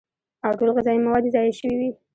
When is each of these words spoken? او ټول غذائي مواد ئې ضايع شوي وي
او 0.45 0.51
ټول 0.59 0.69
غذائي 0.75 0.99
مواد 1.05 1.23
ئې 1.27 1.31
ضايع 1.35 1.53
شوي 1.59 1.75
وي 1.79 1.89